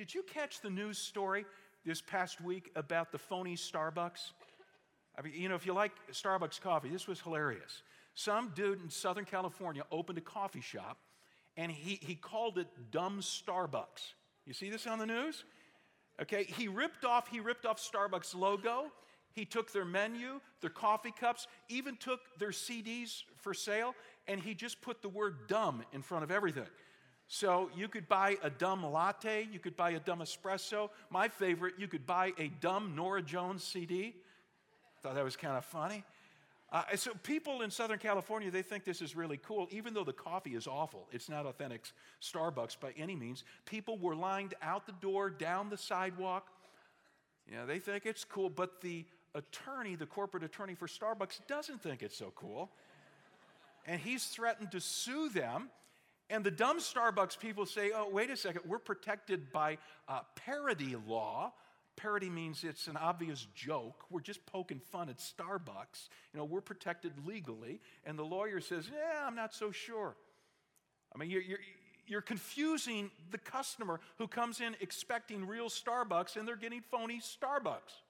[0.00, 1.44] did you catch the news story
[1.84, 4.30] this past week about the phony Starbucks?
[5.18, 7.82] I mean, you know, if you like Starbucks coffee, this was hilarious.
[8.14, 10.96] Some dude in Southern California opened a coffee shop
[11.58, 14.14] and he, he called it Dumb Starbucks.
[14.46, 15.44] You see this on the news?
[16.22, 18.86] Okay, he ripped off, he ripped off Starbucks logo.
[19.34, 23.94] He took their menu, their coffee cups, even took their CDs for sale,
[24.26, 26.64] and he just put the word dumb in front of everything.
[27.32, 30.90] So you could buy a dumb latte, you could buy a dumb espresso.
[31.10, 34.16] My favorite, you could buy a dumb Norah Jones CD.
[35.00, 36.02] Thought that was kind of funny.
[36.72, 40.12] Uh, so people in Southern California, they think this is really cool, even though the
[40.12, 41.06] coffee is awful.
[41.12, 41.84] It's not authentic
[42.20, 43.44] Starbucks by any means.
[43.64, 46.48] People were lined out the door, down the sidewalk.
[47.48, 49.04] Know, they think it's cool, but the
[49.36, 52.72] attorney, the corporate attorney for Starbucks, doesn't think it's so cool.
[53.86, 55.70] And he's threatened to sue them
[56.30, 60.96] and the dumb Starbucks people say, oh, wait a second, we're protected by uh, parody
[61.06, 61.52] law.
[61.96, 64.04] Parody means it's an obvious joke.
[64.08, 66.08] We're just poking fun at Starbucks.
[66.32, 67.80] You know, we're protected legally.
[68.04, 70.16] And the lawyer says, yeah, I'm not so sure.
[71.14, 71.58] I mean, you're, you're,
[72.06, 78.02] you're confusing the customer who comes in expecting real Starbucks and they're getting phony Starbucks.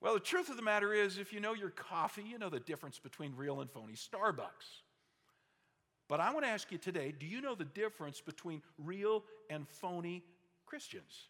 [0.00, 2.60] Well, the truth of the matter is, if you know your coffee, you know the
[2.60, 4.82] difference between real and phony Starbucks.
[6.08, 9.68] But I want to ask you today do you know the difference between real and
[9.68, 10.22] phony
[10.66, 11.28] Christians?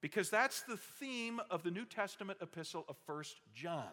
[0.00, 3.88] Because that's the theme of the New Testament epistle of First John.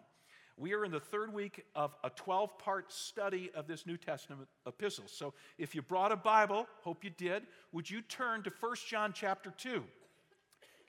[0.57, 4.47] We are in the third week of a 12 part study of this New Testament
[4.67, 5.05] epistle.
[5.07, 9.13] So if you brought a Bible, hope you did, would you turn to First John
[9.13, 9.83] chapter 2?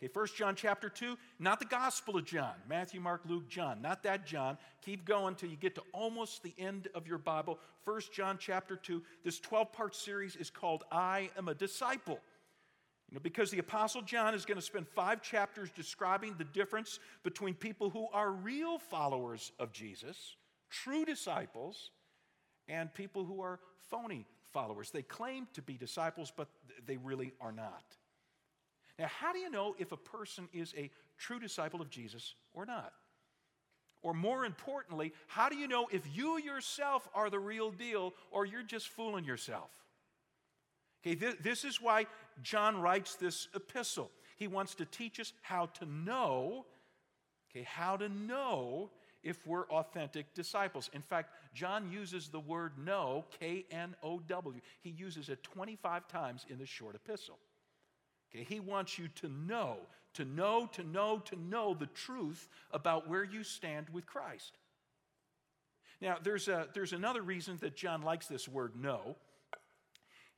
[0.04, 4.02] Okay, 1 John chapter 2, not the Gospel of John, Matthew, Mark, Luke, John, not
[4.02, 4.58] that John.
[4.82, 7.58] Keep going till you get to almost the end of your Bible.
[7.86, 12.18] 1 John chapter 2, this 12 part series is called I Am a Disciple.
[13.10, 16.98] You know, because the Apostle John is going to spend five chapters describing the difference
[17.22, 20.36] between people who are real followers of Jesus,
[20.68, 21.92] true disciples,
[22.68, 23.58] and people who are
[23.88, 24.90] phony followers.
[24.90, 26.48] They claim to be disciples, but
[26.84, 27.96] they really are not.
[28.98, 32.64] Now, how do you know if a person is a true disciple of Jesus or
[32.64, 32.92] not?
[34.02, 38.44] Or more importantly, how do you know if you yourself are the real deal or
[38.44, 39.70] you're just fooling yourself?
[41.04, 42.06] Okay, this, this is why
[42.42, 44.10] John writes this epistle.
[44.36, 46.66] He wants to teach us how to know,
[47.50, 48.90] okay, how to know
[49.22, 50.90] if we're authentic disciples.
[50.92, 54.60] In fact, John uses the word know, K N O W.
[54.82, 57.38] He uses it 25 times in this short epistle.
[58.34, 59.76] Okay, he wants you to know,
[60.14, 64.52] to know, to know, to know the truth about where you stand with Christ.
[66.00, 69.16] Now, there's, a, there's another reason that John likes this word know,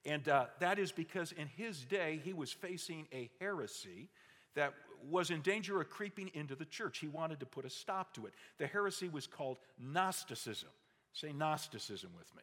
[0.04, 4.08] and uh, that is because in his day he was facing a heresy
[4.54, 4.74] that
[5.08, 6.98] was in danger of creeping into the church.
[6.98, 8.34] He wanted to put a stop to it.
[8.58, 10.68] The heresy was called Gnosticism.
[11.12, 12.42] Say Gnosticism with me.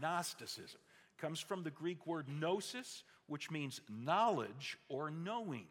[0.00, 0.80] Gnosticism
[1.18, 5.66] comes from the Greek word gnosis, which means knowledge or knowing.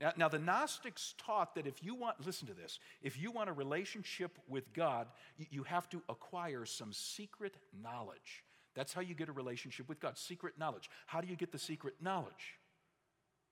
[0.00, 3.50] Now, now, the Gnostics taught that if you want, listen to this, if you want
[3.50, 5.06] a relationship with God,
[5.50, 8.42] you, have to acquire some secret knowledge.
[8.74, 10.90] That's how you get a relationship with God, secret knowledge.
[11.06, 12.58] How do you get the secret knowledge?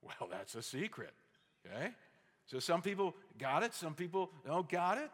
[0.01, 1.13] Well, that's a secret,
[1.65, 1.91] okay?
[2.47, 5.11] So some people got it, some people don't got it.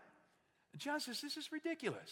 [0.79, 2.11] John says, This is ridiculous.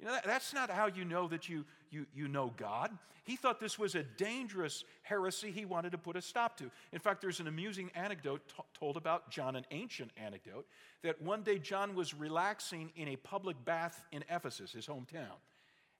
[0.00, 2.90] You know, that, that's not how you know that you, you, you know God.
[3.24, 6.70] He thought this was a dangerous heresy he wanted to put a stop to.
[6.92, 10.66] In fact, there's an amusing anecdote t- told about John, an ancient anecdote,
[11.02, 15.36] that one day John was relaxing in a public bath in Ephesus, his hometown.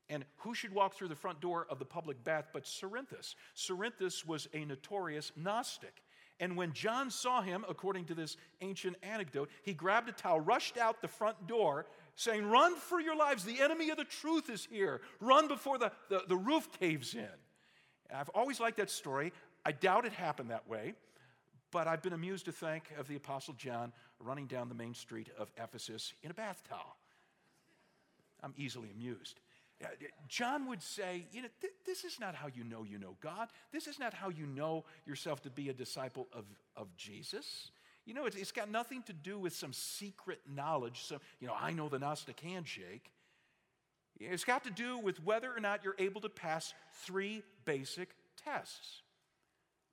[0.08, 3.34] And who should walk through the front door of the public bath but Cerinthus?
[3.54, 6.02] Cerinthus was a notorious Gnostic.
[6.40, 10.78] And when John saw him, according to this ancient anecdote, he grabbed a towel, rushed
[10.78, 11.86] out the front door,
[12.16, 13.44] saying, Run for your lives.
[13.44, 15.00] The enemy of the truth is here.
[15.20, 17.28] Run before the, the, the roof caves in.
[18.10, 19.32] And I've always liked that story.
[19.64, 20.94] I doubt it happened that way,
[21.70, 25.28] but I've been amused to think of the Apostle John running down the main street
[25.38, 26.96] of Ephesus in a bath towel.
[28.42, 29.40] I'm easily amused.
[29.82, 32.98] Uh, uh, John would say, you know, th- this is not how you know you
[32.98, 33.48] know God.
[33.72, 36.44] This is not how you know yourself to be a disciple of,
[36.76, 37.70] of Jesus.
[38.06, 41.02] You know, it's, it's got nothing to do with some secret knowledge.
[41.04, 43.10] So, you know, I know the Gnostic handshake.
[44.18, 46.74] It's got to do with whether or not you're able to pass
[47.04, 48.10] three basic
[48.44, 49.02] tests.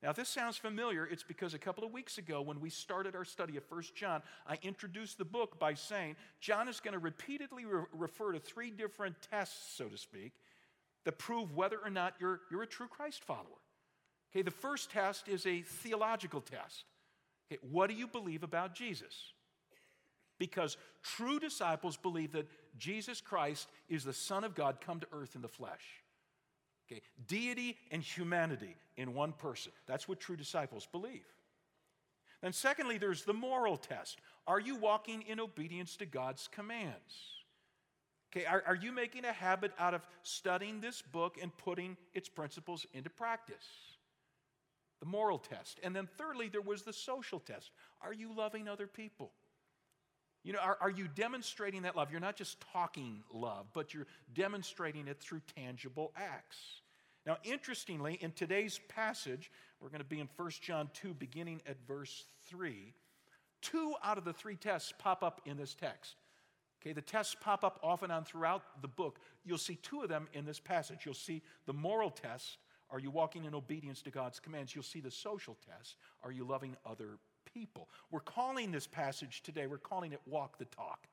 [0.04, 3.16] Now, if this sounds familiar, it's because a couple of weeks ago, when we started
[3.16, 7.00] our study of 1 John, I introduced the book by saying John is going to
[7.00, 10.34] repeatedly re- refer to three different tests, so to speak,
[11.06, 13.62] that prove whether or not you're, you're a true Christ follower.
[14.32, 16.84] Okay, the first test is a theological test.
[17.48, 19.32] Okay, what do you believe about Jesus?
[20.40, 22.48] Because true disciples believe that
[22.78, 26.04] Jesus Christ is the Son of God come to earth in the flesh.
[26.90, 29.72] Okay, deity and humanity in one person.
[29.88, 31.26] That's what true disciples believe.
[32.42, 34.20] Then, secondly, there's the moral test.
[34.46, 37.38] Are you walking in obedience to God's commands?
[38.32, 42.30] Okay, are, are you making a habit out of studying this book and putting its
[42.30, 43.66] principles into practice?
[45.00, 45.80] The moral test.
[45.84, 47.72] And then, thirdly, there was the social test.
[48.02, 49.32] Are you loving other people?
[50.44, 52.10] You know, are, are you demonstrating that love?
[52.10, 56.58] You're not just talking love, but you're demonstrating it through tangible acts.
[57.26, 59.52] Now, interestingly, in today's passage,
[59.82, 62.94] we're going to be in 1 John 2, beginning at verse 3.
[63.62, 66.16] Two out of the three tests pop up in this text.
[66.82, 69.20] Okay, the tests pop up off and on throughout the book.
[69.44, 71.00] You'll see two of them in this passage.
[71.04, 72.58] You'll see the moral test
[72.90, 74.74] are you walking in obedience to God's commands?
[74.74, 77.18] You'll see the social test are you loving other
[77.54, 77.88] people?
[78.12, 81.08] We're calling this passage today, we're calling it walk the talk.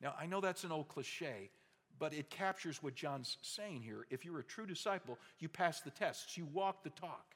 [0.00, 1.50] Now, I know that's an old cliche,
[1.98, 4.06] but it captures what John's saying here.
[4.10, 7.34] If you're a true disciple, you pass the tests, you walk the talk.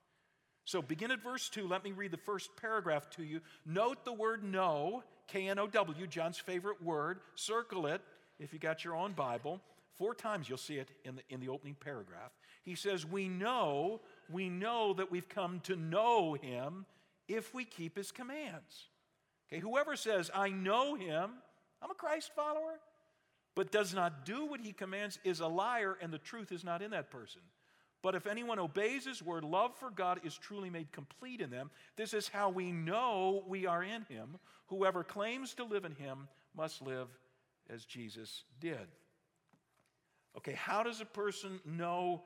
[0.65, 1.69] So begin at verse 2.
[1.69, 3.41] Let me read the first paragraph to you.
[3.67, 7.21] Note the word know, K N O W, John's favorite word.
[7.35, 8.01] Circle it
[8.39, 9.61] if you got your own Bible.
[9.99, 12.33] Four times you'll see it in the, in the opening paragraph.
[12.65, 14.01] He says, We know,
[14.31, 16.87] we know that we've come to know him
[17.29, 18.89] if we keep his commands.
[19.49, 21.31] Okay, whoever says, I know him,
[21.83, 22.81] I'm a Christ follower,
[23.55, 26.83] but does not do what he commands is a liar, and the truth is not
[26.83, 27.43] in that person.
[28.03, 31.71] But if anyone obeys his word, love for God is truly made complete in them.
[31.97, 34.37] This is how we know we are in him.
[34.67, 37.09] Whoever claims to live in him must live
[37.71, 38.87] as Jesus did.
[40.37, 42.25] Okay, how does a person know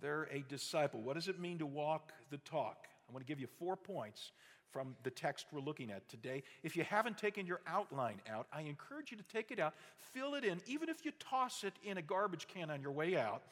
[0.00, 1.00] they're a disciple?
[1.00, 2.86] What does it mean to walk the talk?
[3.08, 4.32] I want to give you four points
[4.70, 6.42] from the text we're looking at today.
[6.62, 9.74] If you haven't taken your outline out, I encourage you to take it out,
[10.12, 13.16] fill it in, even if you toss it in a garbage can on your way
[13.16, 13.42] out.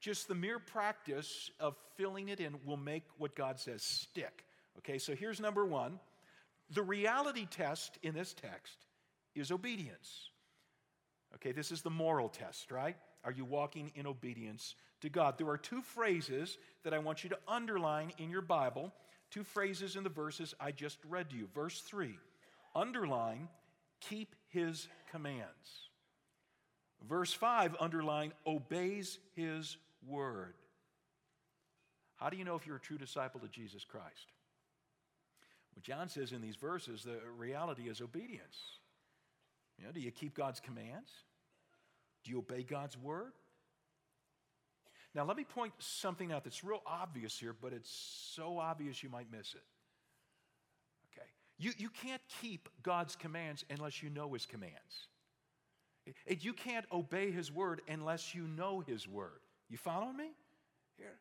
[0.00, 4.44] Just the mere practice of filling it in will make what God says stick.
[4.78, 5.98] Okay, so here's number one.
[6.70, 8.76] The reality test in this text
[9.34, 10.30] is obedience.
[11.36, 12.96] Okay, this is the moral test, right?
[13.24, 15.36] Are you walking in obedience to God?
[15.38, 18.92] There are two phrases that I want you to underline in your Bible,
[19.30, 21.48] two phrases in the verses I just read to you.
[21.54, 22.16] Verse 3
[22.74, 23.48] underline,
[24.00, 25.88] keep his commands.
[27.08, 29.76] Verse 5, underline, obeys his
[30.06, 30.54] word.
[32.16, 34.32] How do you know if you're a true disciple of Jesus Christ?
[35.74, 38.56] What John says in these verses, the reality is obedience.
[39.78, 41.10] You know, do you keep God's commands?
[42.26, 43.32] Do you obey God's word?
[45.14, 47.90] Now, let me point something out that's real obvious here, but it's
[48.34, 49.62] so obvious you might miss it.
[51.12, 51.26] Okay.
[51.56, 55.08] You, you can't keep God's commands unless you know His commands.
[56.26, 59.40] You can't obey His word unless you know His word.
[59.70, 60.30] You following me?
[60.98, 61.18] Here.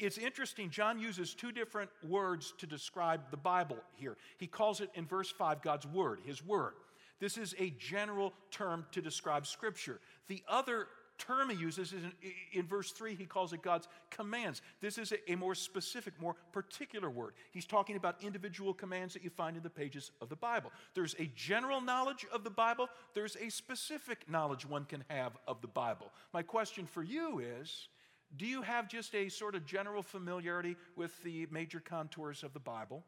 [0.00, 4.16] It's interesting, John uses two different words to describe the Bible here.
[4.36, 6.74] He calls it in verse 5 God's Word, His Word.
[7.20, 10.00] This is a general term to describe Scripture.
[10.28, 10.86] The other
[11.18, 12.12] term he uses is in,
[12.52, 14.62] in, verse 3, he calls it God's commands.
[14.80, 17.34] This is a, a, more specific, more particular word.
[17.50, 20.70] He's talking about individual commands that you find in the pages of the Bible.
[20.94, 25.60] There's a general knowledge of the Bible, there's a specific knowledge one can have of
[25.60, 26.12] the Bible.
[26.32, 27.88] My question for you is
[28.36, 32.60] do you have just a sort of general familiarity with the major contours of the
[32.60, 33.02] Bible?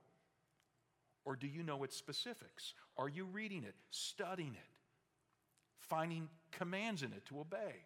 [1.30, 2.74] Or do you know its specifics?
[2.98, 4.70] Are you reading it, studying it,
[5.78, 7.84] finding commands in it to obey?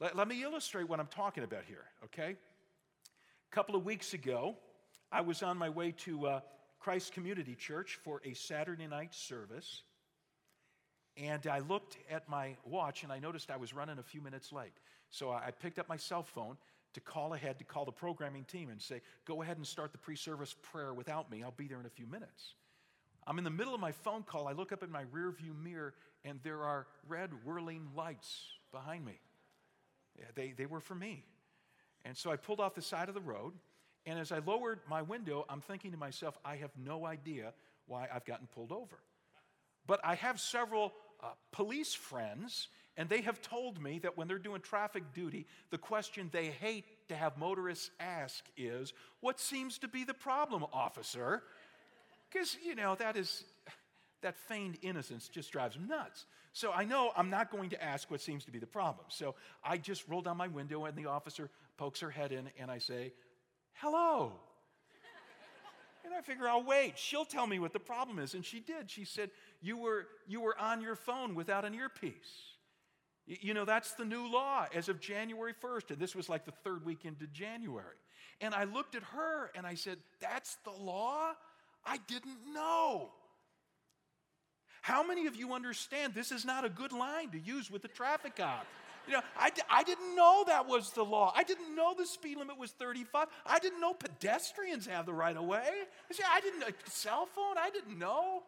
[0.00, 2.34] Let, let me illustrate what I'm talking about here, okay?
[2.34, 4.56] A couple of weeks ago,
[5.12, 6.40] I was on my way to uh,
[6.80, 9.84] Christ Community Church for a Saturday night service.
[11.16, 14.50] And I looked at my watch and I noticed I was running a few minutes
[14.50, 14.74] late.
[15.10, 16.56] So I picked up my cell phone
[16.96, 19.98] to call ahead to call the programming team and say, Go ahead and start the
[19.98, 21.42] pre service prayer without me.
[21.42, 22.54] I'll be there in a few minutes.
[23.26, 24.48] I'm in the middle of my phone call.
[24.48, 29.20] I look up in my rearview mirror and there are red whirling lights behind me.
[30.18, 31.24] Yeah, they, they were for me.
[32.04, 33.52] And so I pulled off the side of the road.
[34.06, 37.52] And as I lowered my window, I'm thinking to myself, I have no idea
[37.86, 38.98] why I've gotten pulled over.
[39.86, 44.38] But I have several uh, police friends, and they have told me that when they're
[44.38, 49.88] doing traffic duty, the question they hate to have motorists ask is, What seems to
[49.88, 51.42] be the problem, officer?
[52.30, 53.44] Because, you know, that is,
[54.22, 56.24] that feigned innocence just drives them nuts.
[56.52, 59.04] So I know I'm not going to ask what seems to be the problem.
[59.08, 62.70] So I just roll down my window, and the officer pokes her head in, and
[62.70, 63.12] I say,
[63.74, 64.32] Hello.
[66.02, 66.96] And I figure I'll wait.
[66.96, 68.34] She'll tell me what the problem is.
[68.34, 68.88] And she did.
[68.88, 69.28] She said,
[69.60, 72.55] You were, you were on your phone without an earpiece.
[73.26, 75.90] You know, that's the new law as of January 1st.
[75.90, 77.96] And this was like the third week into January.
[78.40, 81.32] And I looked at her and I said, That's the law?
[81.84, 83.10] I didn't know.
[84.82, 87.88] How many of you understand this is not a good line to use with the
[87.88, 88.66] traffic cop?
[89.06, 91.32] You know, I, I didn't know that was the law.
[91.34, 93.28] I didn't know the speed limit was 35.
[93.44, 95.68] I didn't know pedestrians have the right of way.
[96.28, 98.42] I didn't, a cell phone, I didn't know.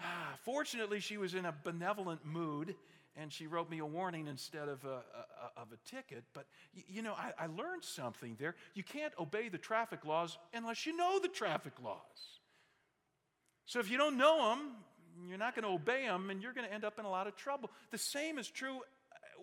[0.00, 2.76] Ah, fortunately, she was in a benevolent mood
[3.16, 6.24] and she wrote me a warning instead of a, a of a ticket.
[6.32, 6.46] But
[6.88, 8.54] you know, I, I learned something there.
[8.74, 11.98] You can't obey the traffic laws unless you know the traffic laws.
[13.66, 14.70] So if you don't know them,
[15.28, 17.26] you're not going to obey them and you're going to end up in a lot
[17.26, 17.70] of trouble.
[17.90, 18.80] The same is true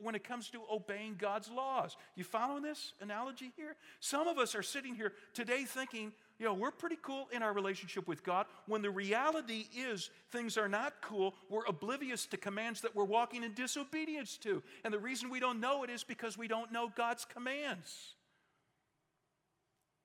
[0.01, 1.95] when it comes to obeying God's laws.
[2.15, 3.75] You following this analogy here?
[3.99, 7.53] Some of us are sitting here today thinking, you know, we're pretty cool in our
[7.53, 11.33] relationship with God when the reality is things are not cool.
[11.49, 14.61] We're oblivious to commands that we're walking in disobedience to.
[14.83, 18.15] And the reason we don't know it is because we don't know God's commands.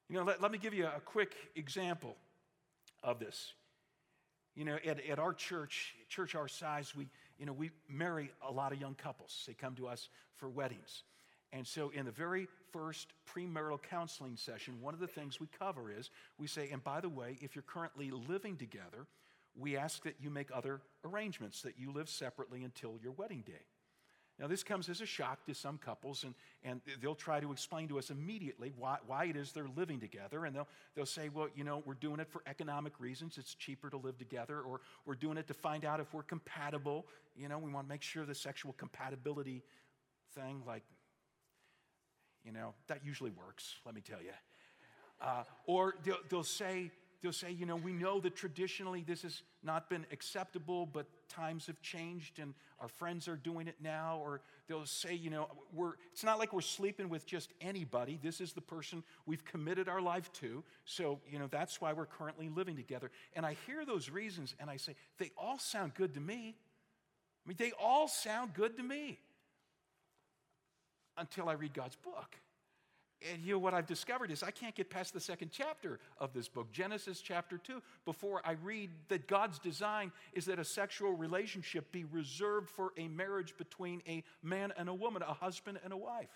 [0.08, 2.16] You know, let, let me give you a quick example
[3.02, 3.54] of this.
[4.54, 7.08] You know, at, at our church, church our size, we,
[7.40, 9.44] you know, we marry a lot of young couples.
[9.46, 11.04] They come to us for weddings.
[11.52, 15.90] And so, in the very first premarital counseling session, one of the things we cover
[15.90, 19.06] is we say, and by the way, if you're currently living together,
[19.58, 23.64] we ask that you make other arrangements, that you live separately until your wedding day.
[24.40, 27.88] Now, this comes as a shock to some couples, and, and they'll try to explain
[27.88, 30.46] to us immediately why, why it is they're living together.
[30.46, 33.36] And they'll, they'll say, well, you know, we're doing it for economic reasons.
[33.36, 37.06] It's cheaper to live together, or we're doing it to find out if we're compatible.
[37.36, 39.62] You know, we want to make sure the sexual compatibility
[40.34, 40.84] thing, like,
[42.42, 44.32] you know, that usually works, let me tell you.
[45.20, 46.90] Uh, or they'll, they'll say,
[47.22, 51.66] they'll say, you know, we know that traditionally this has not been acceptable, but times
[51.66, 54.20] have changed and our friends are doing it now.
[54.22, 58.18] Or they'll say, you know, we're, it's not like we're sleeping with just anybody.
[58.22, 60.64] This is the person we've committed our life to.
[60.84, 63.10] So, you know, that's why we're currently living together.
[63.34, 66.56] And I hear those reasons and I say, they all sound good to me.
[67.44, 69.18] I mean, they all sound good to me
[71.16, 72.36] until I read God's book.
[73.32, 76.32] And you know what I've discovered is I can't get past the second chapter of
[76.32, 81.12] this book, Genesis chapter 2, before I read that God's design is that a sexual
[81.12, 85.92] relationship be reserved for a marriage between a man and a woman, a husband and
[85.92, 86.30] a wife.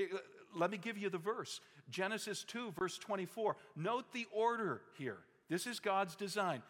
[0.00, 0.10] Okay,
[0.54, 3.56] let me give you the verse Genesis 2, verse 24.
[3.76, 5.18] Note the order here.
[5.48, 6.62] This is God's design.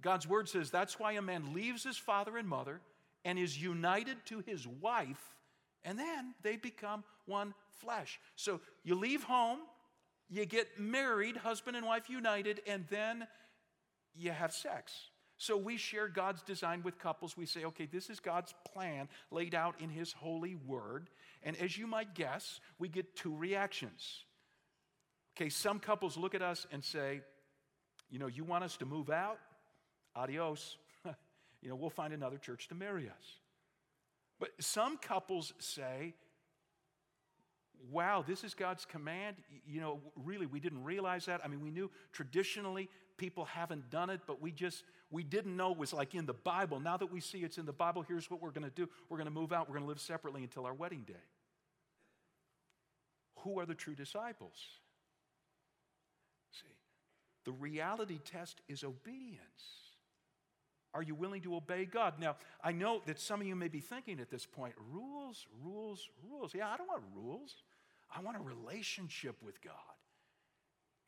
[0.00, 2.80] God's word says that's why a man leaves his father and mother
[3.24, 5.34] and is united to his wife,
[5.84, 8.20] and then they become one flesh.
[8.36, 9.58] So you leave home,
[10.28, 13.26] you get married, husband and wife united, and then
[14.14, 14.92] you have sex.
[15.36, 17.36] So we share God's design with couples.
[17.36, 21.10] We say, okay, this is God's plan laid out in His holy word.
[21.42, 24.24] And as you might guess, we get two reactions.
[25.36, 27.20] Okay, some couples look at us and say,
[28.10, 29.38] you know, you want us to move out?
[30.14, 30.76] Adios.
[31.60, 33.40] you know, we'll find another church to marry us.
[34.38, 36.14] But some couples say,
[37.90, 39.36] wow, this is God's command.
[39.66, 41.40] You know, really, we didn't realize that.
[41.44, 45.72] I mean, we knew traditionally people haven't done it, but we just, we didn't know
[45.72, 46.80] it was like in the Bible.
[46.80, 49.18] Now that we see it's in the Bible, here's what we're going to do we're
[49.18, 51.14] going to move out, we're going to live separately until our wedding day.
[53.40, 54.56] Who are the true disciples?
[56.52, 56.74] See,
[57.44, 59.40] the reality test is obedience.
[60.94, 62.14] Are you willing to obey God?
[62.20, 66.08] Now, I know that some of you may be thinking at this point rules, rules,
[66.30, 66.54] rules.
[66.54, 67.56] Yeah, I don't want rules.
[68.14, 69.74] I want a relationship with God.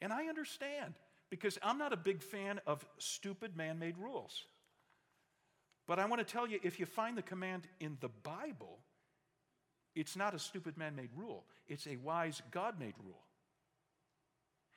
[0.01, 0.95] And I understand
[1.31, 4.45] because I'm not a big fan of stupid man made rules.
[5.87, 8.79] But I want to tell you if you find the command in the Bible,
[9.95, 13.23] it's not a stupid man made rule, it's a wise God made rule.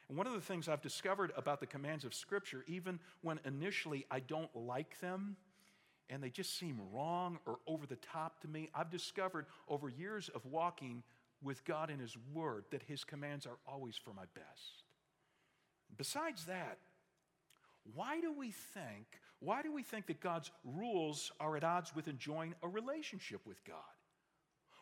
[0.07, 4.07] And one of the things I've discovered about the commands of Scripture, even when initially
[4.09, 5.35] I don't like them
[6.09, 10.29] and they just seem wrong or over the top to me, I've discovered over years
[10.29, 11.03] of walking
[11.41, 14.83] with God in His Word that His commands are always for my best.
[15.97, 16.77] Besides that,
[17.93, 19.05] why do we think,
[19.39, 23.63] why do we think that God's rules are at odds with enjoying a relationship with
[23.63, 23.77] God?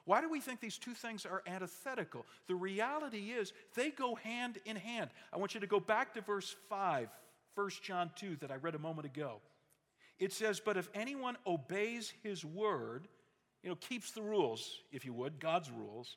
[0.06, 2.26] Why do we think these two things are antithetical?
[2.48, 5.10] The reality is they go hand in hand.
[5.34, 7.10] I want you to go back to verse 5,
[7.56, 9.42] 1 John 2, that I read a moment ago.
[10.18, 13.10] It says, But if anyone obeys his word,
[13.64, 16.16] you know, keeps the rules, if you would, God's rules,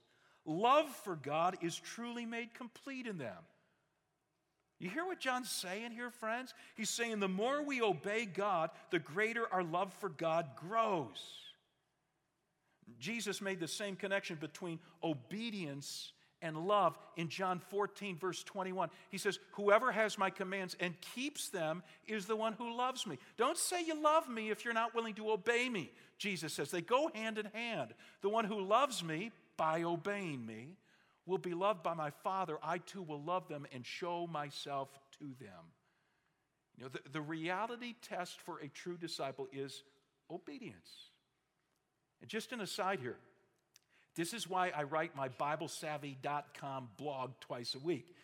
[0.51, 3.37] love for God is truly made complete in them.
[4.79, 6.55] You hear what John's saying here, friends?
[6.75, 11.23] He's saying the more we obey God, the greater our love for God grows.
[12.99, 18.89] Jesus made the same connection between obedience and love in John 14, verse 21.
[19.11, 23.19] He says, Whoever has my commands and keeps them is the one who loves me.
[23.37, 26.71] Don't say you love me if you're not willing to obey me, Jesus says.
[26.71, 27.93] They go hand in hand.
[28.23, 30.79] The one who loves me by obeying me
[31.27, 34.89] will be loved by my Father, I too will love them and show myself
[35.19, 35.75] to them.
[36.79, 39.83] You know, the, the reality test for a true disciple is
[40.31, 41.11] obedience.
[42.23, 43.19] And just an aside here,
[44.17, 48.15] this is why I write my BibleSavvy.com blog twice a week,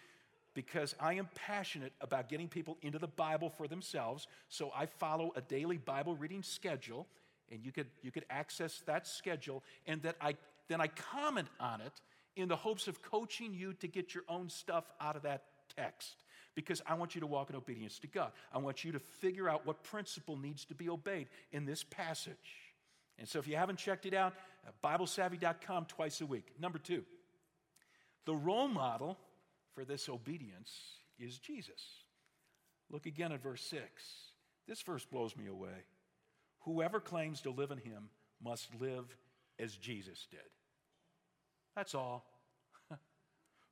[0.54, 4.26] because I am passionate about getting people into the Bible for themselves.
[4.48, 7.06] So I follow a daily Bible reading schedule,
[7.52, 10.36] and you could, you could access that schedule, and that I,
[10.68, 11.92] then I comment on it
[12.36, 15.44] in the hopes of coaching you to get your own stuff out of that
[15.74, 16.16] text
[16.54, 18.32] because I want you to walk in obedience to God.
[18.52, 22.34] I want you to figure out what principle needs to be obeyed in this passage.
[23.18, 24.34] And so if you haven't checked it out,
[24.66, 26.52] uh, BibleSavvy.com twice a week.
[26.60, 27.04] Number two,
[28.24, 29.16] the role model
[29.74, 30.72] for this obedience
[31.18, 31.82] is Jesus.
[32.90, 33.82] Look again at verse 6.
[34.66, 35.84] This verse blows me away.
[36.60, 38.08] Whoever claims to live in him
[38.42, 39.16] must live
[39.58, 40.40] as Jesus did.
[41.76, 42.24] That's all.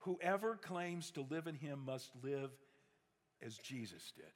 [0.01, 2.51] Whoever claims to live in him must live
[3.45, 4.27] as Jesus did.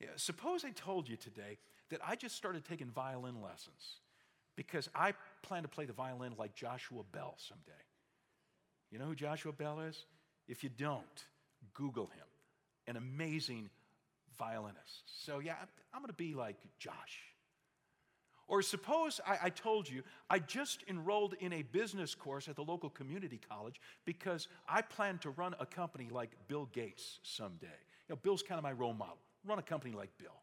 [0.00, 1.58] Yeah, suppose I told you today
[1.90, 4.00] that I just started taking violin lessons
[4.56, 5.12] because I
[5.42, 7.72] plan to play the violin like Joshua Bell someday.
[8.90, 10.04] You know who Joshua Bell is?
[10.48, 11.24] If you don't,
[11.74, 12.26] Google him.
[12.86, 13.70] An amazing
[14.38, 15.02] violinist.
[15.24, 15.54] So, yeah,
[15.92, 17.20] I'm going to be like Josh.
[18.46, 22.62] Or suppose I, I, told you I just enrolled in a business course at the
[22.62, 27.66] local community college because I plan to run a company like Bill Gates someday.
[28.08, 29.18] You know, Bill's kind of my role model.
[29.46, 30.34] Run a company like Bill.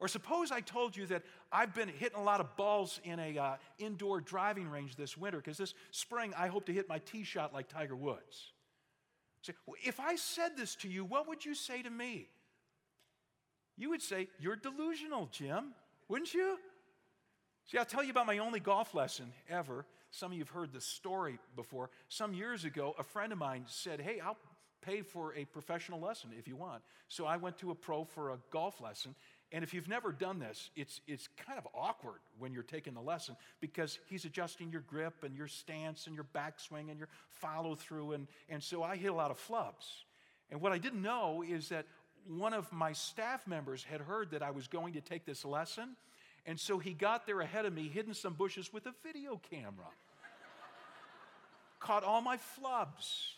[0.00, 3.36] Or suppose I told you that I've been hitting a lot of balls in a
[3.36, 7.24] uh, indoor driving range this winter because this spring I hope to hit my tee
[7.24, 8.52] shot like Tiger Woods.
[9.42, 9.52] So
[9.84, 12.28] if I said this to you, what would you say to me?
[13.76, 15.74] You would say, You're delusional, Jim,
[16.08, 16.58] wouldn't you?
[17.68, 19.84] See, I'll tell you about my only golf lesson ever.
[20.10, 21.90] Some of you have heard the story before.
[22.08, 24.38] Some years ago, a friend of mine said, Hey, I'll
[24.80, 26.82] pay for a professional lesson if you want.
[27.08, 29.14] So I went to a pro for a golf lesson.
[29.52, 33.02] And if you've never done this, it's, it's kind of awkward when you're taking the
[33.02, 37.74] lesson because he's adjusting your grip and your stance and your backswing and your follow
[37.74, 38.12] through.
[38.12, 40.04] And, and so I hit a lot of flubs.
[40.50, 41.84] And what I didn't know is that
[42.26, 45.96] one of my staff members had heard that I was going to take this lesson
[46.48, 49.84] and so he got there ahead of me, hidden some bushes with a video camera.
[51.78, 53.34] Caught all my flubs,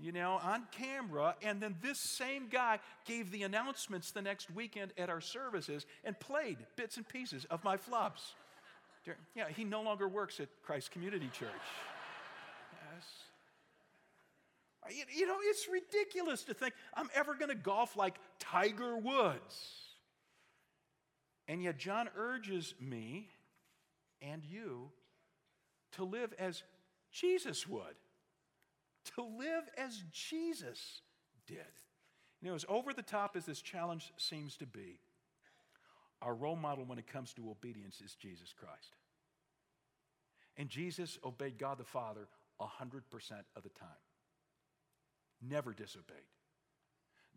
[0.00, 1.36] you know, on camera.
[1.42, 6.18] And then this same guy gave the announcements the next weekend at our services and
[6.18, 8.32] played bits and pieces of my flubs.
[9.36, 11.48] Yeah, he no longer works at Christ Community Church.
[14.90, 15.06] Yes.
[15.16, 19.89] You know, it's ridiculous to think I'm ever going to golf like Tiger Woods.
[21.50, 23.28] And yet, John urges me
[24.22, 24.92] and you
[25.96, 26.62] to live as
[27.10, 27.96] Jesus would,
[29.16, 31.00] to live as Jesus
[31.48, 31.56] did.
[32.40, 35.00] You know, as over the top as this challenge seems to be,
[36.22, 38.94] our role model when it comes to obedience is Jesus Christ.
[40.56, 42.28] And Jesus obeyed God the Father
[42.60, 43.00] 100%
[43.56, 43.88] of the time,
[45.42, 46.16] never disobeyed.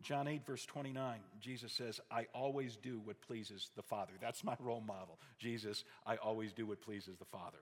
[0.02, 4.14] John 8, verse 29, Jesus says, I always do what pleases the Father.
[4.20, 5.18] That's my role model.
[5.40, 7.60] Jesus, I always do what pleases the Father.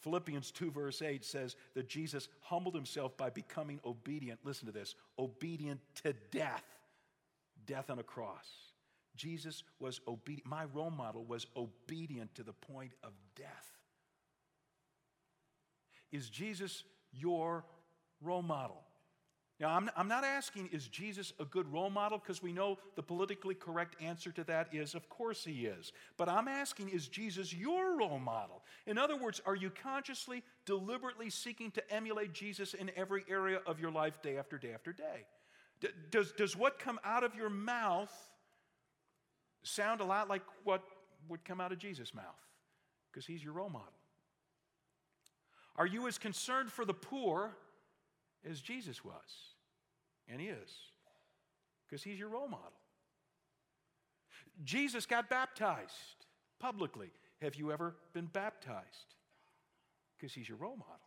[0.00, 4.40] Philippians 2, verse 8 says that Jesus humbled himself by becoming obedient.
[4.44, 6.64] Listen to this obedient to death,
[7.66, 8.48] death on a cross.
[9.14, 10.46] Jesus was obedient.
[10.46, 13.78] My role model was obedient to the point of death.
[16.10, 17.64] Is Jesus your
[18.22, 18.82] role model?
[19.60, 22.16] Now, I'm, I'm not asking, is Jesus a good role model?
[22.16, 25.92] Because we know the politically correct answer to that is, of course he is.
[26.16, 28.62] But I'm asking, is Jesus your role model?
[28.86, 33.78] In other words, are you consciously, deliberately seeking to emulate Jesus in every area of
[33.78, 35.26] your life, day after day after day?
[35.82, 38.12] D- does, does what come out of your mouth
[39.62, 40.82] sound a lot like what
[41.28, 42.24] would come out of Jesus' mouth?
[43.12, 43.92] Because he's your role model.
[45.76, 47.54] Are you as concerned for the poor
[48.48, 49.49] as Jesus was?
[50.30, 50.70] And he is,
[51.88, 52.72] because he's your role model.
[54.62, 56.26] Jesus got baptized
[56.60, 57.10] publicly.
[57.42, 59.14] Have you ever been baptized?
[60.16, 61.00] Because he's your role model.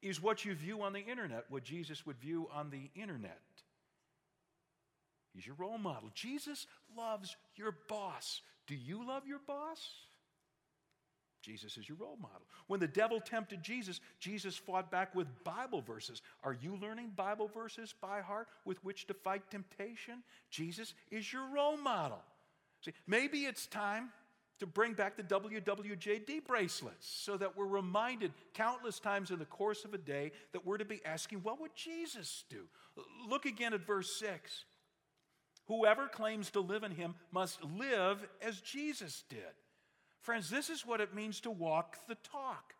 [0.00, 3.38] Is what you view on the internet what Jesus would view on the internet?
[5.32, 6.10] He's your role model.
[6.14, 8.40] Jesus loves your boss.
[8.66, 9.78] Do you love your boss?
[11.42, 12.46] Jesus is your role model.
[12.68, 16.22] When the devil tempted Jesus, Jesus fought back with Bible verses.
[16.42, 20.22] Are you learning Bible verses by heart with which to fight temptation?
[20.50, 22.22] Jesus is your role model.
[22.84, 24.10] See, maybe it's time
[24.60, 29.84] to bring back the WWJD bracelets so that we're reminded countless times in the course
[29.84, 32.60] of a day that we're to be asking, what would Jesus do?
[33.28, 34.64] Look again at verse 6.
[35.66, 39.40] Whoever claims to live in him must live as Jesus did.
[40.22, 42.74] Friends, this is what it means to walk the talk.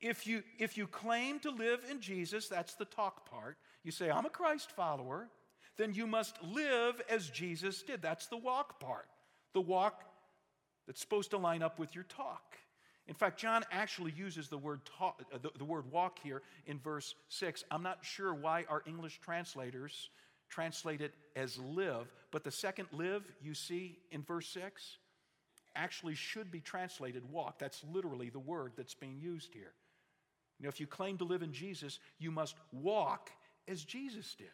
[0.00, 3.56] If you, if you claim to live in Jesus, that's the talk part.
[3.82, 5.28] You say, I'm a Christ follower,
[5.76, 8.02] then you must live as Jesus did.
[8.02, 9.08] That's the walk part.
[9.54, 10.04] The walk
[10.86, 12.56] that's supposed to line up with your talk.
[13.06, 16.78] In fact, John actually uses the word, talk, uh, the, the word walk here in
[16.78, 17.64] verse 6.
[17.70, 20.10] I'm not sure why our English translators
[20.50, 24.98] translate it as live, but the second live you see in verse 6
[25.78, 27.58] actually should be translated walk.
[27.58, 29.72] That's literally the word that's being used here.
[30.60, 33.30] Know, if you claim to live in Jesus, you must walk
[33.68, 34.48] as Jesus did.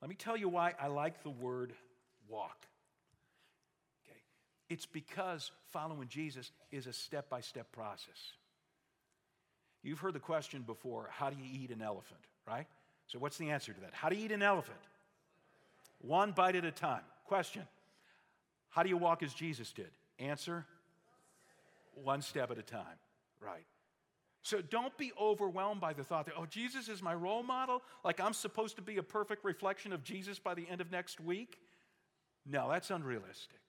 [0.00, 1.72] Let me tell you why I like the word
[2.28, 2.66] walk.
[4.04, 4.18] Okay.
[4.68, 8.34] It's because following Jesus is a step by step process.
[9.82, 12.66] You've heard the question before how do you eat an elephant, right?
[13.08, 13.90] So, what's the answer to that?
[13.92, 14.78] How do you eat an elephant?
[16.00, 17.02] One bite at a time.
[17.26, 17.62] Question
[18.72, 19.90] how do you walk as Jesus did?
[20.18, 20.66] Answer
[21.94, 22.98] one step at a time.
[23.40, 23.66] Right.
[24.40, 28.18] So don't be overwhelmed by the thought that, oh, Jesus is my role model, like
[28.18, 31.58] I'm supposed to be a perfect reflection of Jesus by the end of next week.
[32.44, 33.60] No, that's unrealistic.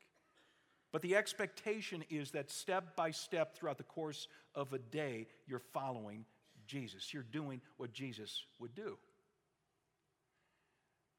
[0.92, 5.60] But the expectation is that step by step throughout the course of a day, you're
[5.60, 6.26] following
[6.66, 7.13] Jesus.
[7.13, 8.98] You're doing what Jesus would do.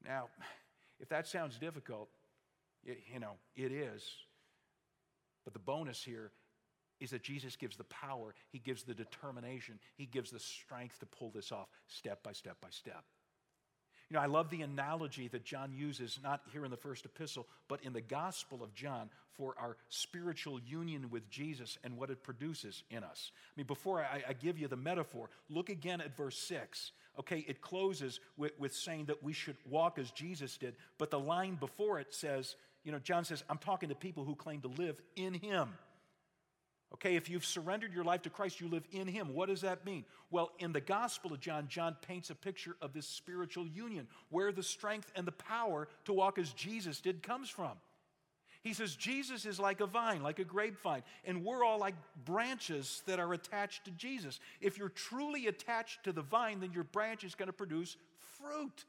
[0.03, 0.27] Now,
[0.99, 2.09] if that sounds difficult,
[2.85, 4.03] it, you know, it is.
[5.43, 6.31] But the bonus here
[6.99, 11.05] is that Jesus gives the power, He gives the determination, He gives the strength to
[11.05, 13.03] pull this off step by step by step.
[14.09, 17.47] You know, I love the analogy that John uses, not here in the first epistle,
[17.67, 22.21] but in the Gospel of John for our spiritual union with Jesus and what it
[22.21, 23.31] produces in us.
[23.33, 26.91] I mean, before I, I give you the metaphor, look again at verse 6.
[27.19, 31.19] Okay, it closes with, with saying that we should walk as Jesus did, but the
[31.19, 34.69] line before it says, you know, John says, I'm talking to people who claim to
[34.69, 35.69] live in Him.
[36.93, 39.33] Okay, if you've surrendered your life to Christ, you live in Him.
[39.33, 40.05] What does that mean?
[40.31, 44.51] Well, in the Gospel of John, John paints a picture of this spiritual union where
[44.51, 47.71] the strength and the power to walk as Jesus did comes from.
[48.61, 53.03] He says, Jesus is like a vine, like a grapevine, and we're all like branches
[53.05, 54.39] that are attached to Jesus.
[54.61, 57.97] If you're truly attached to the vine, then your branch is going to produce
[58.39, 58.85] fruit.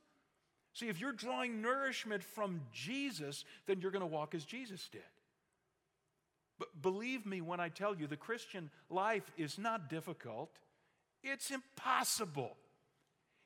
[0.77, 5.01] See, if you're drawing nourishment from Jesus, then you're going to walk as Jesus did.
[6.59, 10.51] But believe me when I tell you, the Christian life is not difficult,
[11.23, 12.59] it's impossible.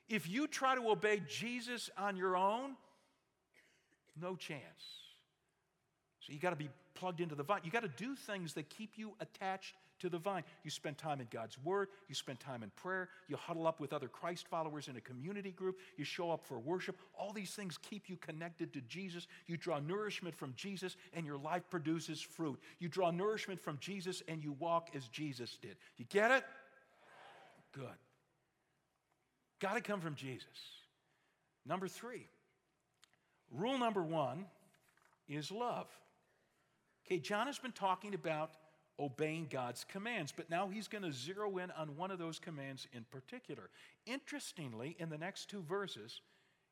[0.09, 2.75] If you try to obey Jesus on your own,
[4.21, 4.61] no chance.
[6.19, 7.61] So you got to be plugged into the vine.
[7.63, 10.43] You got to do things that keep you attached to the vine.
[10.63, 13.93] You spend time in God's Word, you spend time in prayer, you huddle up with
[13.93, 16.97] other Christ followers in a community group, you show up for worship.
[17.17, 19.27] All these things keep you connected to Jesus.
[19.47, 22.59] You draw nourishment from Jesus, and your life produces fruit.
[22.79, 25.77] You draw nourishment from Jesus, and you walk as Jesus did.
[25.97, 26.43] You get it?
[27.73, 27.85] Good.
[29.59, 30.47] Got to come from Jesus.
[31.65, 32.27] Number three,
[33.51, 34.45] rule number one
[35.29, 35.87] is love.
[37.05, 38.51] Okay, John has been talking about
[39.01, 40.31] obeying God's commands.
[40.35, 43.69] But now he's going to zero in on one of those commands in particular.
[44.05, 46.21] Interestingly, in the next two verses,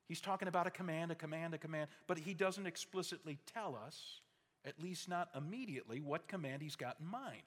[0.07, 4.21] he's talking about a command, a command, a command, but he doesn't explicitly tell us,
[4.65, 7.43] at least not immediately, what command he's got in mind.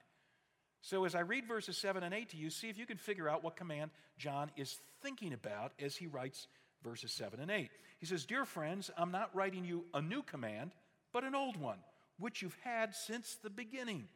[0.81, 3.29] So as I read verses 7 and 8 to you, see if you can figure
[3.29, 6.47] out what command John is thinking about as he writes
[6.83, 7.69] verses 7 and 8.
[7.99, 10.71] He says, Dear friends, I'm not writing you a new command,
[11.13, 11.77] but an old one,
[12.19, 14.09] which you've had since the beginning.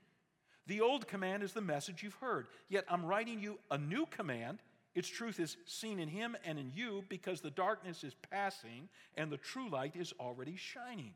[0.67, 2.47] The old command is the message you've heard.
[2.69, 4.59] Yet I'm writing you a new command.
[4.93, 9.31] Its truth is seen in him and in you because the darkness is passing and
[9.31, 11.13] the true light is already shining.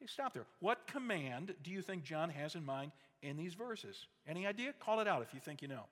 [0.00, 0.46] Hey, stop there.
[0.58, 2.90] What command do you think John has in mind
[3.22, 4.06] in these verses?
[4.26, 4.72] Any idea?
[4.80, 5.84] Call it out if you think you know.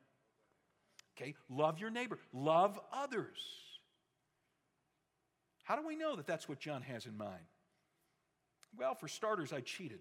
[1.17, 3.39] Okay, love your neighbor, love others.
[5.63, 7.45] How do we know that that's what John has in mind?
[8.77, 10.01] Well, for starters, I cheated.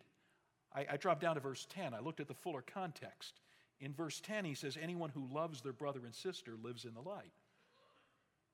[0.74, 1.94] I, I dropped down to verse 10.
[1.94, 3.40] I looked at the fuller context.
[3.80, 7.02] In verse 10, he says, Anyone who loves their brother and sister lives in the
[7.02, 7.32] light.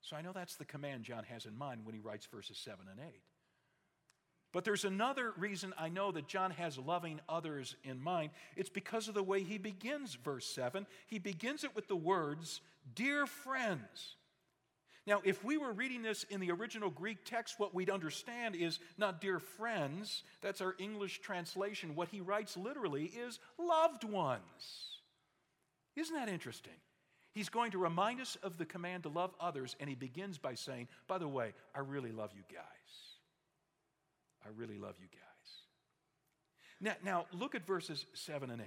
[0.00, 2.78] So I know that's the command John has in mind when he writes verses 7
[2.90, 3.12] and 8.
[4.52, 8.30] But there's another reason I know that John has loving others in mind.
[8.56, 10.86] It's because of the way he begins verse 7.
[11.08, 12.60] He begins it with the words,
[12.94, 14.16] Dear friends.
[15.06, 18.80] Now, if we were reading this in the original Greek text, what we'd understand is
[18.98, 21.94] not dear friends, that's our English translation.
[21.94, 24.40] What he writes literally is loved ones.
[25.94, 26.72] Isn't that interesting?
[27.32, 30.54] He's going to remind us of the command to love others, and he begins by
[30.54, 32.64] saying, By the way, I really love you guys.
[34.44, 35.20] I really love you guys.
[36.80, 38.66] Now, now look at verses 7 and 8.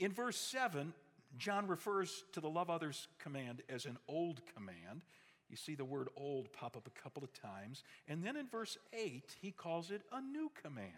[0.00, 0.92] In verse 7,
[1.38, 5.02] John refers to the love others command as an old command.
[5.48, 7.82] You see the word old pop up a couple of times.
[8.08, 10.88] And then in verse 8, he calls it a new command.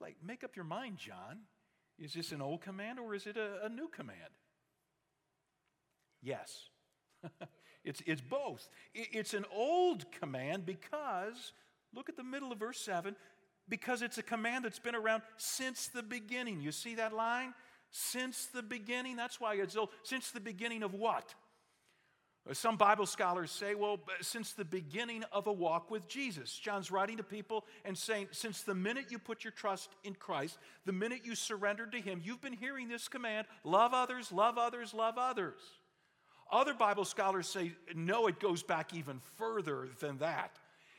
[0.00, 1.40] Like, make up your mind, John.
[1.98, 4.18] Is this an old command or is it a, a new command?
[6.22, 6.68] Yes.
[7.84, 8.68] it's, it's both.
[8.94, 11.52] It's an old command because,
[11.94, 13.16] look at the middle of verse 7,
[13.68, 16.60] because it's a command that's been around since the beginning.
[16.60, 17.54] You see that line?
[17.90, 19.16] Since the beginning.
[19.16, 19.90] That's why it's old.
[20.02, 21.34] Since the beginning of what?
[22.48, 26.56] Uh, some Bible scholars say, well, since the beginning of a walk with Jesus.
[26.58, 30.58] John's writing to people and saying, since the minute you put your trust in Christ,
[30.86, 34.94] the minute you surrendered to Him, you've been hearing this command love others, love others,
[34.94, 35.60] love others.
[36.50, 40.58] Other Bible scholars say, no, it goes back even further than that.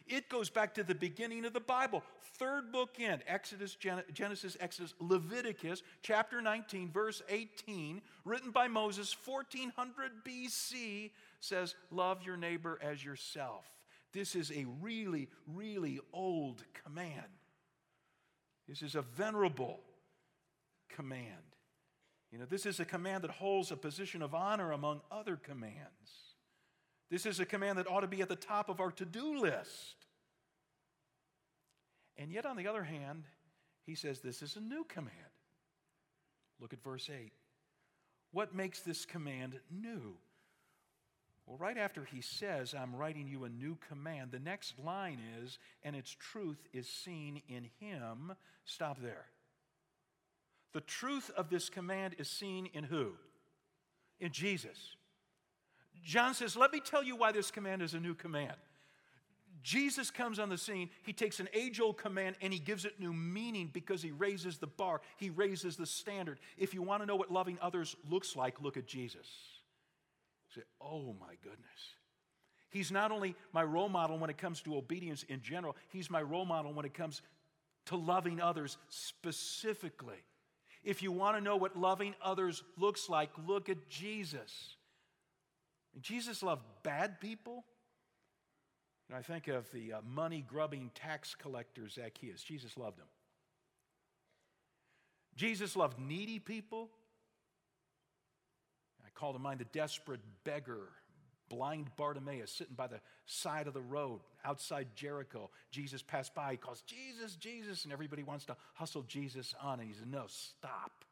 [0.09, 2.03] It goes back to the beginning of the Bible.
[2.37, 3.77] Third book in Exodus,
[4.11, 12.37] Genesis, Exodus, Leviticus, chapter 19, verse 18, written by Moses, 1400 BC, says, Love your
[12.37, 13.65] neighbor as yourself.
[14.11, 17.27] This is a really, really old command.
[18.67, 19.79] This is a venerable
[20.89, 21.25] command.
[22.31, 26.29] You know, this is a command that holds a position of honor among other commands.
[27.09, 29.39] This is a command that ought to be at the top of our to do
[29.39, 29.98] list.
[32.19, 33.23] And yet, on the other hand,
[33.85, 35.15] he says this is a new command.
[36.59, 37.31] Look at verse 8.
[38.31, 40.17] What makes this command new?
[41.45, 45.57] Well, right after he says, I'm writing you a new command, the next line is,
[45.81, 48.33] and its truth is seen in him.
[48.65, 49.25] Stop there.
[50.73, 53.13] The truth of this command is seen in who?
[54.19, 54.97] In Jesus.
[56.03, 58.57] John says, Let me tell you why this command is a new command.
[59.61, 62.99] Jesus comes on the scene, he takes an age old command and he gives it
[62.99, 66.39] new meaning because he raises the bar, he raises the standard.
[66.57, 69.27] If you want to know what loving others looks like, look at Jesus.
[70.47, 71.95] You say, Oh my goodness.
[72.71, 76.21] He's not only my role model when it comes to obedience in general, he's my
[76.21, 77.21] role model when it comes
[77.87, 80.23] to loving others specifically.
[80.83, 84.75] If you want to know what loving others looks like, look at Jesus.
[85.99, 87.65] Jesus loved bad people.
[89.09, 92.43] And I think of the uh, money grubbing tax collector Zacchaeus.
[92.43, 93.07] Jesus loved him.
[95.35, 96.89] Jesus loved needy people.
[99.03, 100.89] I call to mind the desperate beggar
[101.49, 105.49] blind Bartimaeus sitting by the side of the road outside Jericho.
[105.71, 106.51] Jesus passed by.
[106.51, 107.83] He calls, Jesus, Jesus.
[107.83, 109.79] And everybody wants to hustle Jesus on.
[109.79, 111.03] And he says, No, stop.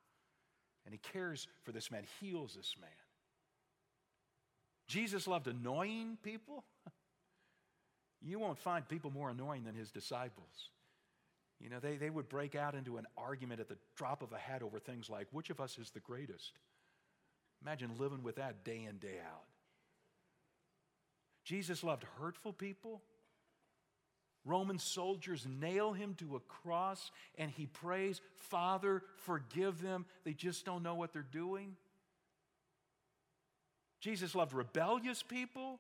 [0.85, 2.89] And he cares for this man, heals this man.
[4.87, 6.63] Jesus loved annoying people.
[8.21, 10.69] You won't find people more annoying than his disciples.
[11.59, 14.37] You know, they, they would break out into an argument at the drop of a
[14.37, 16.53] hat over things like, which of us is the greatest?
[17.61, 19.45] Imagine living with that day in, day out.
[21.43, 23.01] Jesus loved hurtful people.
[24.45, 30.05] Roman soldiers nail him to a cross and he prays, Father, forgive them.
[30.23, 31.75] They just don't know what they're doing.
[33.99, 35.79] Jesus loved rebellious people,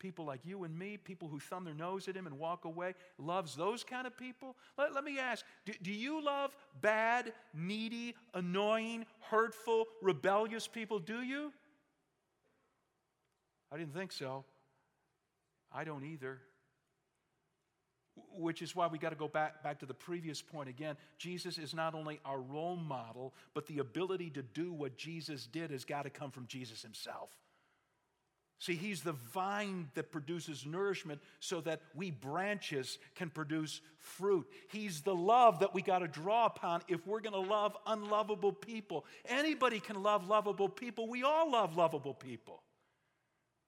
[0.00, 2.94] people like you and me, people who thumb their nose at him and walk away.
[3.18, 4.56] Loves those kind of people.
[4.76, 10.98] Let, let me ask do, do you love bad, needy, annoying, hurtful, rebellious people?
[10.98, 11.52] Do you?
[13.70, 14.44] I didn't think so.
[15.72, 16.40] I don't either.
[18.32, 20.96] Which is why we got to go back, back to the previous point again.
[21.18, 25.70] Jesus is not only our role model, but the ability to do what Jesus did
[25.70, 27.30] has got to come from Jesus himself.
[28.60, 34.46] See, he's the vine that produces nourishment so that we branches can produce fruit.
[34.68, 38.52] He's the love that we got to draw upon if we're going to love unlovable
[38.52, 39.06] people.
[39.26, 41.08] Anybody can love lovable people.
[41.08, 42.62] We all love lovable people.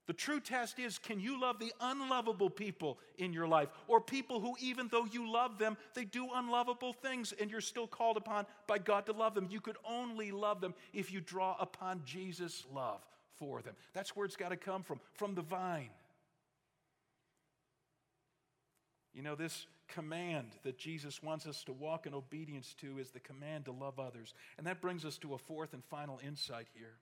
[0.08, 4.40] The true test is can you love the unlovable people in your life or people
[4.40, 8.44] who, even though you love them, they do unlovable things and you're still called upon
[8.66, 9.48] by God to love them?
[9.50, 13.00] You could only love them if you draw upon Jesus' love
[13.42, 13.74] for them.
[13.92, 15.90] That's where it's got to come from, from the vine.
[19.12, 23.18] You know, this command that Jesus wants us to walk in obedience to is the
[23.18, 24.32] command to love others.
[24.58, 26.94] And that brings us to a fourth and final insight here.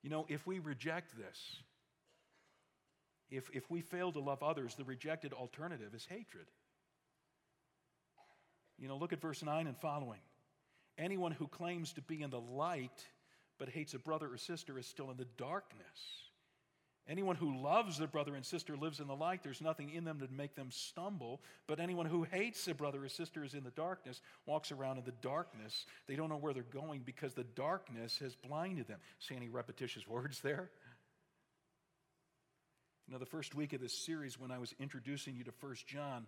[0.00, 1.56] You know, if we reject this,
[3.30, 6.46] if, if we fail to love others, the rejected alternative is hatred.
[8.78, 10.20] You know, look at verse 9 and following.
[10.96, 13.06] Anyone who claims to be in the light
[13.60, 15.84] but hates a brother or sister is still in the darkness.
[17.06, 19.42] Anyone who loves their brother and sister lives in the light.
[19.42, 21.42] There's nothing in them to make them stumble.
[21.66, 25.04] But anyone who hates a brother or sister is in the darkness, walks around in
[25.04, 25.84] the darkness.
[26.06, 28.98] They don't know where they're going because the darkness has blinded them.
[29.18, 30.70] See any repetitious words there?
[33.06, 35.86] You know, the first week of this series, when I was introducing you to First
[35.86, 36.26] John,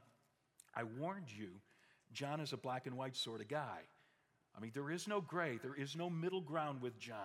[0.75, 1.49] I warned you
[2.13, 3.79] John is a black and white sort of guy.
[4.57, 7.17] I mean, there is no gray, there is no middle ground with John.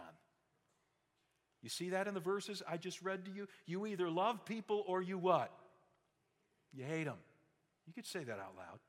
[1.62, 3.48] You see that in the verses I just read to you?
[3.66, 5.52] You either love people or you what?
[6.74, 7.18] You hate them.
[7.88, 8.80] You could say that out loud.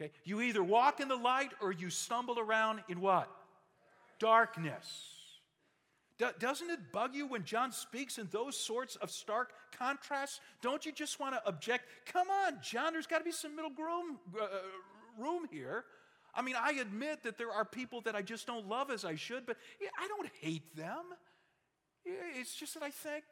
[0.00, 0.12] Okay?
[0.24, 3.28] You either walk in the light or you stumble around in what?
[4.18, 5.14] Darkness.
[6.18, 10.40] Do- doesn't it bug you when John speaks in those sorts of stark contrasts?
[10.60, 11.84] Don't you just want to object?
[12.06, 14.46] Come on, John, there's got to be some middle room, uh,
[15.18, 15.84] room here.
[16.34, 19.16] I mean, I admit that there are people that I just don't love as I
[19.16, 19.56] should, but
[19.98, 21.04] I don't hate them.
[22.04, 23.24] It's just that I think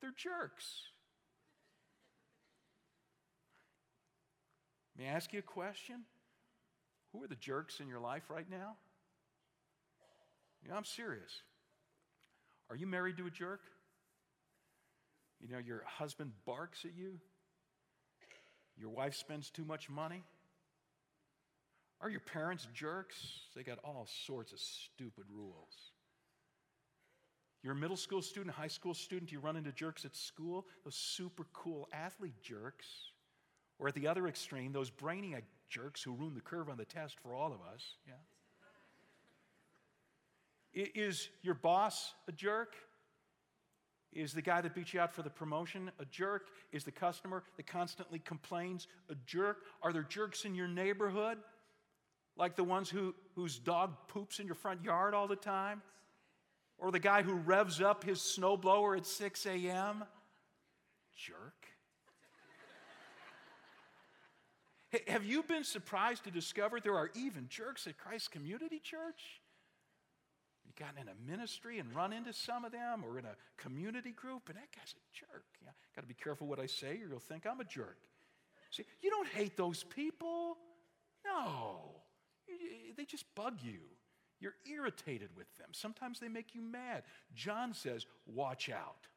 [0.00, 0.64] they're jerks.
[4.96, 6.04] May I ask you a question?
[7.12, 8.76] Who are the jerks in your life right now?
[10.66, 11.42] Yeah, I'm serious.
[12.70, 13.60] Are you married to a jerk?
[15.40, 17.20] You know, your husband barks at you?
[18.76, 20.24] Your wife spends too much money?
[22.00, 23.16] Are your parents jerks?
[23.56, 25.92] They got all sorts of stupid rules.
[27.62, 30.94] You're a middle school student, high school student, you run into jerks at school, those
[30.94, 32.86] super cool athlete jerks.
[33.80, 37.16] Or at the other extreme, those brainiac jerks who ruin the curve on the test
[37.20, 37.96] for all of us.
[38.06, 38.14] Yeah.
[40.94, 42.74] Is your boss a jerk?
[44.12, 46.48] Is the guy that beats you out for the promotion a jerk?
[46.72, 49.58] Is the customer that constantly complains a jerk?
[49.82, 51.38] Are there jerks in your neighborhood?
[52.38, 55.82] Like the ones who, whose dog poops in your front yard all the time?
[56.78, 60.04] Or the guy who revs up his snowblower at 6 a.m.?
[61.16, 61.66] Jerk.
[65.08, 69.40] Have you been surprised to discover there are even jerks at Christ Community Church?
[70.64, 74.12] You gotten in a ministry and run into some of them or in a community
[74.12, 75.44] group, and that guy's a jerk.
[75.64, 77.98] Yeah, got to be careful what I say, or you'll think I'm a jerk.
[78.70, 80.56] See, you don't hate those people.
[81.24, 81.97] No,
[82.96, 83.80] they just bug you.
[84.40, 85.68] You're irritated with them.
[85.72, 87.02] Sometimes they make you mad.
[87.34, 89.08] John says, Watch out.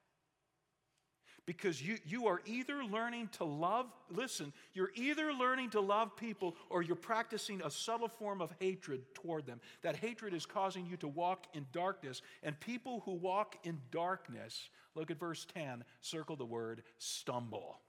[1.48, 6.56] Because you, you are either learning to love, listen, you're either learning to love people
[6.70, 9.60] or you're practicing a subtle form of hatred toward them.
[9.82, 12.22] That hatred is causing you to walk in darkness.
[12.44, 17.80] And people who walk in darkness, look at verse 10, circle the word stumble.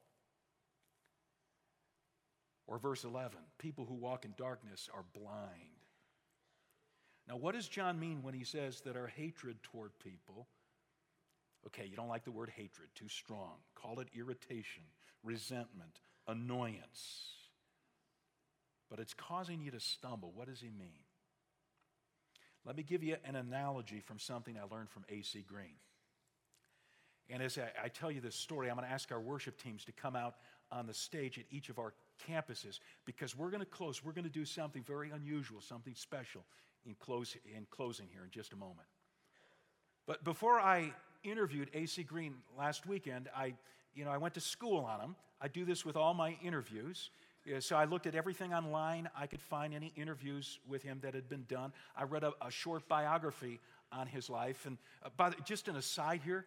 [2.67, 5.83] Or verse 11, people who walk in darkness are blind.
[7.29, 10.49] Now, what does John mean when he says that our hatred toward people,
[11.67, 13.55] okay, you don't like the word hatred, too strong.
[13.75, 14.83] Call it irritation,
[15.23, 17.33] resentment, annoyance.
[18.91, 20.33] But it's causing you to stumble.
[20.35, 21.05] What does he mean?
[22.65, 25.45] Let me give you an analogy from something I learned from A.C.
[25.49, 25.77] Green.
[27.29, 29.85] And as I, I, tell you this story, I'm going to ask our worship teams
[29.87, 30.37] to come out
[30.71, 31.95] on the stage at each of our
[32.29, 34.05] campuses because we're going to close.
[34.05, 36.45] We're going to do something very unusual, something special
[36.87, 38.89] in, close, in closing here in just a moment.
[40.07, 43.55] But before I interviewed AC Green last weekend, I,
[43.95, 45.17] you know, I went to school on him.
[45.41, 47.11] I do this with all my interviews.
[47.59, 51.29] So I looked at everything online I could find any interviews with him that had
[51.29, 51.73] been done.
[51.97, 53.59] I read a, a short biography
[53.91, 54.65] on his life.
[54.65, 56.47] And uh, by the, just an aside here,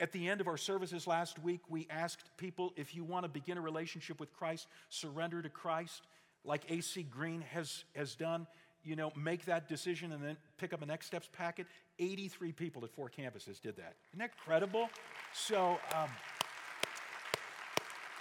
[0.00, 3.28] at the end of our services last week, we asked people if you want to
[3.28, 6.02] begin a relationship with Christ, surrender to Christ,
[6.44, 8.46] like AC Green has, has done
[8.84, 11.66] you know, make that decision and then pick up a next steps packet.
[11.98, 13.94] 83 people at four campuses did that.
[14.10, 14.90] Isn't that credible?
[15.32, 16.08] So, um,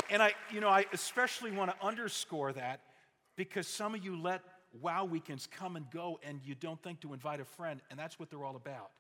[0.10, 2.82] and I, you know, I especially want to underscore that
[3.36, 4.42] because some of you let
[4.82, 8.18] wow weekends come and go and you don't think to invite a friend, and that's
[8.20, 8.92] what they're all about.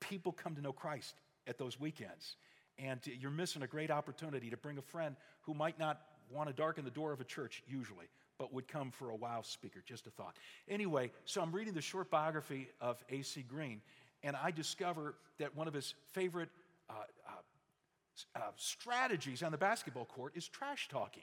[0.00, 1.14] people come to know Christ
[1.46, 2.36] at those weekends.
[2.78, 6.54] And you're missing a great opportunity to bring a friend who might not want to
[6.54, 8.06] darken the door of a church usually,
[8.38, 9.82] but would come for a wow speaker.
[9.86, 10.36] Just a thought.
[10.68, 13.42] Anyway, so I'm reading the short biography of A.C.
[13.42, 13.80] Green,
[14.22, 16.50] and I discover that one of his favorite
[16.90, 16.94] uh,
[17.28, 21.22] uh, uh, strategies on the basketball court is trash talking.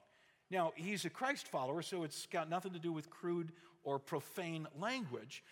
[0.50, 3.52] Now, he's a Christ follower, so it's got nothing to do with crude
[3.84, 5.44] or profane language,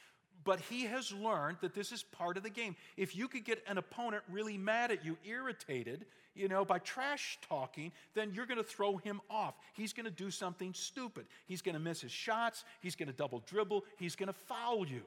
[0.43, 2.75] but he has learned that this is part of the game.
[2.97, 7.37] If you could get an opponent really mad at you, irritated, you know, by trash
[7.47, 9.55] talking, then you're going to throw him off.
[9.73, 11.25] He's going to do something stupid.
[11.45, 14.87] He's going to miss his shots, he's going to double dribble, he's going to foul
[14.87, 15.01] you.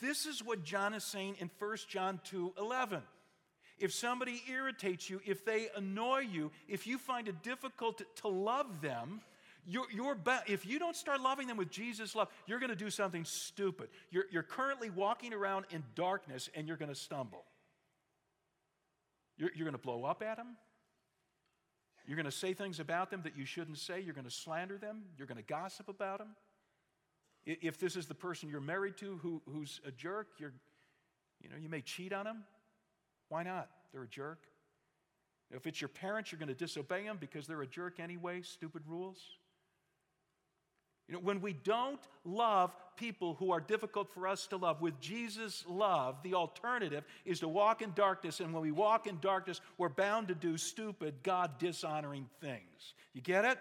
[0.00, 3.02] This is what John is saying in 1 John 2 11.
[3.78, 8.80] If somebody irritates you, if they annoy you, if you find it difficult to love
[8.80, 9.20] them,
[9.66, 12.90] you're, you're if you don't start loving them with Jesus' love, you're going to do
[12.90, 13.88] something stupid.
[14.10, 17.44] You're, you're currently walking around in darkness and you're going to stumble.
[19.36, 20.56] You're, you're going to blow up at them.
[22.06, 24.00] You're going to say things about them that you shouldn't say.
[24.00, 25.02] You're going to slander them.
[25.18, 26.28] You're going to gossip about them.
[27.44, 30.52] If this is the person you're married to who, who's a jerk, you're,
[31.40, 32.44] you know, you may cheat on them.
[33.28, 33.68] Why not?
[33.92, 34.44] They're a jerk.
[35.50, 38.82] If it's your parents, you're going to disobey them because they're a jerk anyway, stupid
[38.86, 39.18] rules.
[41.08, 44.98] You know, when we don't love people who are difficult for us to love with
[45.00, 48.40] Jesus' love, the alternative is to walk in darkness.
[48.40, 52.94] And when we walk in darkness, we're bound to do stupid, God dishonoring things.
[53.12, 53.58] You get it?